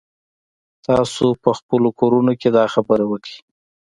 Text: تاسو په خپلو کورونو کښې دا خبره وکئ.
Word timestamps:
تاسو 0.87 1.25
په 1.43 1.49
خپلو 1.59 1.89
کورونو 1.99 2.31
کښې 2.39 2.49
دا 2.57 2.65
خبره 2.73 3.05
وکئ. 3.11 3.35